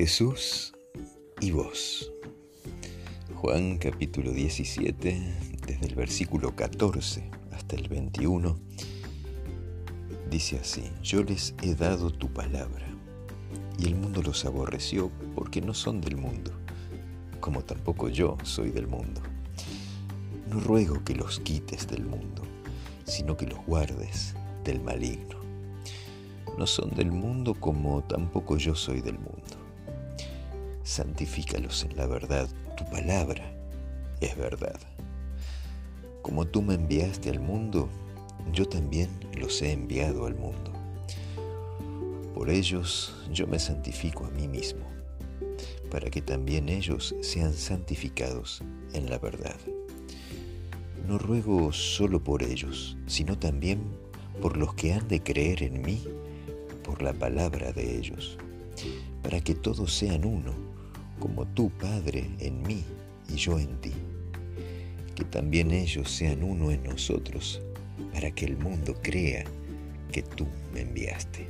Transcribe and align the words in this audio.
Jesús 0.00 0.72
y 1.42 1.50
vos. 1.50 2.10
Juan 3.34 3.76
capítulo 3.76 4.32
17, 4.32 5.20
desde 5.66 5.86
el 5.86 5.94
versículo 5.94 6.56
14 6.56 7.30
hasta 7.52 7.76
el 7.76 7.86
21, 7.86 8.56
dice 10.30 10.58
así, 10.58 10.90
yo 11.02 11.22
les 11.22 11.54
he 11.60 11.74
dado 11.74 12.10
tu 12.10 12.32
palabra, 12.32 12.86
y 13.78 13.88
el 13.88 13.94
mundo 13.94 14.22
los 14.22 14.46
aborreció 14.46 15.10
porque 15.34 15.60
no 15.60 15.74
son 15.74 16.00
del 16.00 16.16
mundo, 16.16 16.50
como 17.38 17.62
tampoco 17.62 18.08
yo 18.08 18.38
soy 18.42 18.70
del 18.70 18.86
mundo. 18.86 19.20
No 20.48 20.60
ruego 20.60 21.04
que 21.04 21.14
los 21.14 21.40
quites 21.40 21.86
del 21.86 22.06
mundo, 22.06 22.40
sino 23.04 23.36
que 23.36 23.46
los 23.46 23.62
guardes 23.66 24.34
del 24.64 24.80
maligno. 24.80 25.36
No 26.56 26.66
son 26.66 26.88
del 26.88 27.12
mundo 27.12 27.52
como 27.52 28.02
tampoco 28.04 28.56
yo 28.56 28.74
soy 28.74 29.02
del 29.02 29.18
mundo 29.18 29.59
santifícalos 30.90 31.84
en 31.84 31.96
la 31.96 32.06
verdad. 32.06 32.48
Tu 32.76 32.84
palabra 32.86 33.54
es 34.20 34.36
verdad. 34.36 34.78
Como 36.20 36.46
tú 36.46 36.62
me 36.62 36.74
enviaste 36.74 37.30
al 37.30 37.40
mundo, 37.40 37.88
yo 38.52 38.66
también 38.66 39.08
los 39.38 39.62
he 39.62 39.72
enviado 39.72 40.26
al 40.26 40.34
mundo. 40.34 40.72
Por 42.34 42.50
ellos 42.50 43.14
yo 43.32 43.46
me 43.46 43.58
santifico 43.58 44.24
a 44.24 44.30
mí 44.30 44.48
mismo, 44.48 44.84
para 45.90 46.10
que 46.10 46.22
también 46.22 46.68
ellos 46.68 47.14
sean 47.20 47.54
santificados 47.54 48.62
en 48.92 49.08
la 49.08 49.18
verdad. 49.18 49.56
No 51.06 51.18
ruego 51.18 51.72
solo 51.72 52.22
por 52.22 52.42
ellos, 52.42 52.96
sino 53.06 53.38
también 53.38 53.80
por 54.42 54.56
los 54.56 54.74
que 54.74 54.92
han 54.92 55.06
de 55.06 55.22
creer 55.22 55.62
en 55.62 55.82
mí 55.82 56.02
por 56.82 57.02
la 57.02 57.12
palabra 57.12 57.72
de 57.72 57.96
ellos, 57.96 58.36
para 59.22 59.40
que 59.40 59.54
todos 59.54 59.92
sean 59.92 60.24
uno 60.24 60.69
como 61.20 61.46
tú, 61.46 61.70
Padre, 61.70 62.28
en 62.40 62.62
mí 62.62 62.82
y 63.28 63.36
yo 63.36 63.58
en 63.60 63.80
ti. 63.80 63.92
Que 65.14 65.24
también 65.24 65.70
ellos 65.70 66.10
sean 66.10 66.42
uno 66.42 66.72
en 66.72 66.82
nosotros, 66.82 67.62
para 68.12 68.30
que 68.32 68.46
el 68.46 68.56
mundo 68.56 68.96
crea 69.00 69.44
que 70.10 70.22
tú 70.22 70.48
me 70.72 70.80
enviaste. 70.80 71.46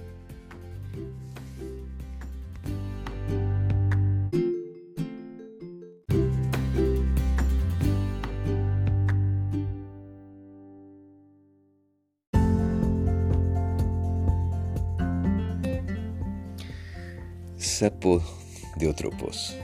Sapo 17.56 18.39
de 18.80 18.88
otro 18.88 19.10
pozo, 19.10 19.54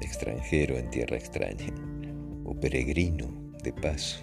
extranjero 0.00 0.78
en 0.78 0.88
tierra 0.88 1.16
extraña, 1.16 1.74
o 2.44 2.54
peregrino 2.54 3.26
de 3.62 3.72
paso. 3.72 4.20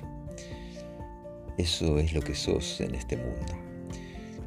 Eso 1.58 2.00
es 2.00 2.14
lo 2.14 2.22
que 2.22 2.36
sos 2.36 2.80
en 2.80 2.96
este 2.96 3.18
mundo. 3.18 3.54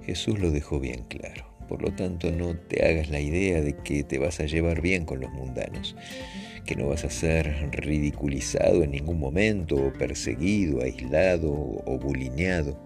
Jesús 0.06 0.40
lo 0.40 0.50
dejó 0.50 0.80
bien 0.80 1.04
claro. 1.08 1.44
Por 1.68 1.82
lo 1.82 1.92
tanto, 1.92 2.30
no 2.32 2.56
te 2.56 2.84
hagas 2.84 3.10
la 3.10 3.20
idea 3.20 3.60
de 3.60 3.76
que 3.76 4.02
te 4.02 4.18
vas 4.18 4.40
a 4.40 4.46
llevar 4.46 4.80
bien 4.80 5.04
con 5.04 5.20
los 5.20 5.30
mundanos, 5.30 5.94
que 6.64 6.74
no 6.74 6.88
vas 6.88 7.04
a 7.04 7.10
ser 7.10 7.70
ridiculizado 7.70 8.82
en 8.82 8.92
ningún 8.92 9.20
momento, 9.20 9.76
o 9.76 9.92
perseguido, 9.92 10.82
aislado 10.82 11.52
o 11.52 11.98
bulineado, 11.98 12.78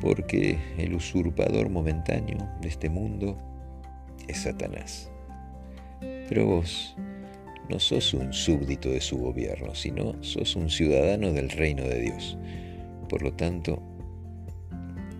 porque 0.00 0.58
el 0.76 0.94
usurpador 0.94 1.70
momentáneo 1.70 2.38
de 2.60 2.68
este 2.68 2.90
mundo 2.90 3.38
es 4.26 4.38
Satanás. 4.38 5.10
Pero 6.28 6.46
vos 6.46 6.94
no 7.68 7.78
sos 7.78 8.14
un 8.14 8.32
súbdito 8.32 8.90
de 8.90 9.00
su 9.00 9.18
gobierno, 9.18 9.74
sino 9.74 10.22
sos 10.22 10.56
un 10.56 10.70
ciudadano 10.70 11.32
del 11.32 11.50
reino 11.50 11.84
de 11.84 12.00
Dios. 12.00 12.36
Por 13.08 13.22
lo 13.22 13.32
tanto, 13.32 13.82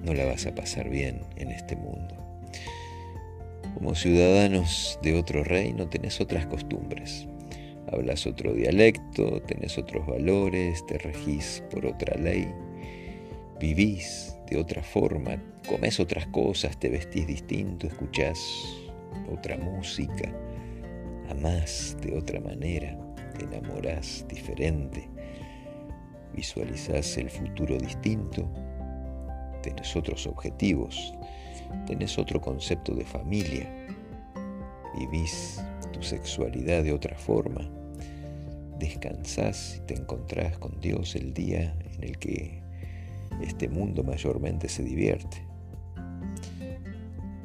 no 0.05 0.15
la 0.15 0.25
vas 0.25 0.47
a 0.47 0.55
pasar 0.55 0.89
bien 0.89 1.23
en 1.37 1.51
este 1.51 1.77
mundo. 1.77 2.17
Como 3.75 3.95
ciudadanos 3.95 4.99
de 5.03 5.15
otro 5.15 5.43
reino 5.43 5.89
tenés 5.89 6.21
otras 6.21 6.47
costumbres. 6.47 7.27
Hablas 7.93 8.27
otro 8.27 8.53
dialecto, 8.53 9.43
tenés 9.43 9.79
otros 9.79 10.07
valores, 10.07 10.85
te 10.87 10.99
regís 10.99 11.63
por 11.71 11.87
otra 11.87 12.17
ley, 12.19 12.49
vivís 13.61 14.35
de 14.51 14.59
otra 14.59 14.83
forma, 14.83 15.43
comes 15.69 16.01
otras 16.01 16.27
cosas, 16.29 16.79
te 16.79 16.89
vestís 16.89 17.27
distinto, 17.27 17.87
escuchás 17.87 18.39
otra 19.31 19.57
música 19.59 20.33
amás 21.31 21.97
de 22.01 22.17
otra 22.17 22.41
manera, 22.41 22.97
te 23.39 23.45
enamorás 23.45 24.25
diferente, 24.29 25.09
visualizás 26.35 27.17
el 27.19 27.31
futuro 27.31 27.79
distinto, 27.79 28.49
tenés 29.63 29.95
otros 29.97 30.27
objetivos, 30.27 31.15
tenés 31.87 32.19
otro 32.19 32.41
concepto 32.41 32.95
de 32.95 33.05
familia, 33.05 33.69
vivís 34.99 35.61
tu 35.93 36.03
sexualidad 36.03 36.83
de 36.85 36.93
otra 36.93 37.17
forma, 37.17 37.69
descansás 38.79 39.77
y 39.77 39.87
te 39.87 39.95
encontrás 39.95 40.59
con 40.59 40.81
Dios 40.81 41.15
el 41.15 41.33
día 41.33 41.75
en 41.95 42.05
el 42.05 42.19
que 42.19 42.63
este 43.43 43.69
mundo 43.69 44.03
mayormente 44.03 44.69
se 44.69 44.83
divierte. 44.83 45.47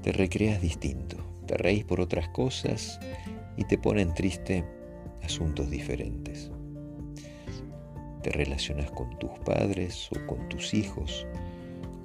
Te 0.01 0.12
recreas 0.12 0.62
distinto, 0.62 1.18
te 1.45 1.57
reís 1.57 1.84
por 1.84 2.00
otras 2.01 2.29
cosas 2.29 3.00
y 3.59 3.65
te 3.65 3.77
ponen 3.77 4.13
triste 4.13 4.63
asuntos 5.21 5.69
diferentes. 5.69 6.49
Te 8.23 8.31
relacionas 8.31 8.89
con 8.91 9.19
tus 9.19 9.37
padres 9.45 10.09
o 10.11 10.25
con 10.25 10.47
tus 10.47 10.73
hijos 10.73 11.27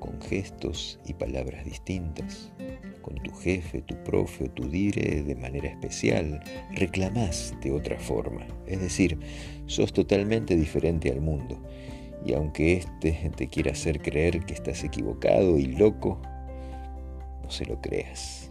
con 0.04 0.20
gestos 0.20 1.00
y 1.06 1.14
palabras 1.14 1.64
distintas, 1.64 2.52
con 3.00 3.14
tu 3.22 3.32
jefe, 3.32 3.80
tu 3.80 3.94
profe 4.04 4.44
o 4.44 4.50
tu 4.50 4.68
dire 4.68 5.22
de 5.22 5.34
manera 5.34 5.70
especial, 5.70 6.42
reclamás 6.72 7.54
de 7.62 7.72
otra 7.72 7.98
forma, 7.98 8.46
es 8.66 8.80
decir, 8.82 9.18
sos 9.64 9.94
totalmente 9.94 10.56
diferente 10.56 11.10
al 11.10 11.22
mundo. 11.22 11.58
Y 12.22 12.34
aunque 12.34 12.74
éste 12.74 13.30
te 13.34 13.48
quiera 13.48 13.72
hacer 13.72 14.02
creer 14.02 14.44
que 14.44 14.52
estás 14.52 14.84
equivocado 14.84 15.58
y 15.58 15.68
loco, 15.68 16.20
no 17.42 17.50
se 17.50 17.64
lo 17.64 17.80
creas, 17.80 18.50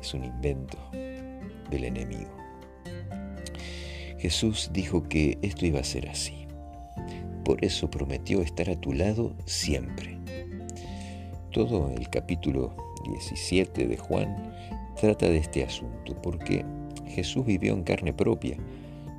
es 0.00 0.14
un 0.14 0.24
invento 0.24 0.78
del 1.72 1.84
enemigo. 1.84 2.30
Jesús 4.18 4.70
dijo 4.72 5.02
que 5.02 5.38
esto 5.42 5.66
iba 5.66 5.80
a 5.80 5.84
ser 5.84 6.08
así. 6.08 6.46
Por 7.44 7.64
eso 7.64 7.90
prometió 7.90 8.40
estar 8.40 8.70
a 8.70 8.76
tu 8.76 8.92
lado 8.92 9.32
siempre. 9.46 10.16
Todo 11.50 11.90
el 11.90 12.08
capítulo 12.08 12.76
17 13.04 13.88
de 13.88 13.96
Juan 13.96 14.54
trata 15.00 15.26
de 15.26 15.38
este 15.38 15.64
asunto, 15.64 16.14
porque 16.22 16.64
Jesús 17.08 17.44
vivió 17.44 17.72
en 17.72 17.82
carne 17.82 18.12
propia 18.12 18.56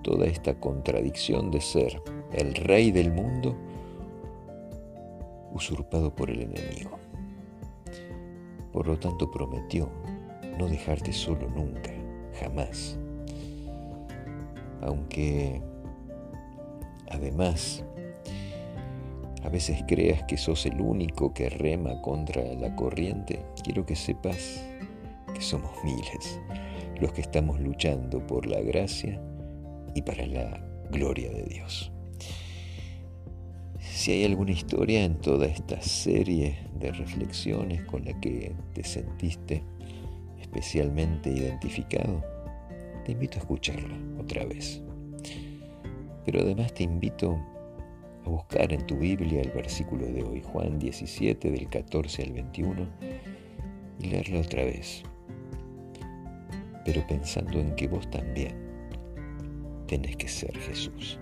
toda 0.03 0.25
esta 0.25 0.53
contradicción 0.53 1.52
de 1.52 1.59
ser 1.59 2.02
el 2.31 2.56
rey 2.56 2.91
del 2.91 3.12
mundo 3.12 3.58
usurpado 5.53 6.16
por 6.16 6.30
el 6.30 6.44
enemigo. 6.44 6.97
Por 8.72 8.88
lo 8.88 8.97
tanto 8.97 9.30
prometió 9.30 9.90
no 10.58 10.68
dejarte 10.70 11.12
solo 11.12 11.50
nunca 11.50 12.03
jamás. 12.39 12.97
Aunque 14.81 15.61
además 17.09 17.83
a 19.44 19.49
veces 19.49 19.83
creas 19.88 20.23
que 20.23 20.38
sos 20.38 20.66
el 20.66 20.79
único 20.79 21.34
que 21.34 21.49
rema 21.49 22.02
contra 22.02 22.43
la 22.55 22.75
corriente, 22.75 23.46
quiero 23.63 23.85
que 23.85 23.96
sepas 23.96 24.63
que 25.34 25.41
somos 25.41 25.72
miles 25.84 26.40
los 26.99 27.11
que 27.11 27.22
estamos 27.22 27.59
luchando 27.59 28.25
por 28.25 28.46
la 28.46 28.61
gracia 28.61 29.19
y 29.96 30.02
para 30.02 30.25
la 30.25 30.63
gloria 30.90 31.29
de 31.31 31.43
Dios. 31.43 31.91
Si 33.79 34.11
hay 34.11 34.25
alguna 34.25 34.52
historia 34.52 35.03
en 35.03 35.19
toda 35.19 35.47
esta 35.47 35.81
serie 35.81 36.58
de 36.79 36.91
reflexiones 36.91 37.84
con 37.84 38.05
la 38.05 38.19
que 38.19 38.55
te 38.73 38.84
sentiste 38.84 39.63
especialmente 40.53 41.32
identificado, 41.32 42.23
te 43.03 43.14
invito 43.14 43.38
a 43.38 43.41
escucharla 43.41 43.97
otra 44.20 44.46
vez. 44.46 44.82
Pero 46.26 46.41
además 46.41 46.73
te 46.76 46.84
invito 46.84 47.40
a 48.23 48.29
buscar 48.29 48.72
en 48.72 48.85
tu 48.85 48.96
Biblia 48.97 49.41
el 49.41 49.50
versículo 49.50 50.05
de 50.05 50.23
hoy, 50.23 50.44
Juan 50.44 50.78
17 50.78 51.50
del 51.50 51.70
14 51.70 52.23
al 52.23 52.34
21, 52.34 52.88
y 54.00 54.05
leerlo 54.05 54.41
otra 54.41 54.64
vez, 54.64 55.03
pero 56.85 57.06
pensando 57.08 57.59
en 57.59 57.76
que 57.76 57.88
vos 57.88 58.09
también 58.11 58.56
tenés 59.88 60.16
que 60.17 60.28
ser 60.28 60.56
Jesús. 60.59 61.20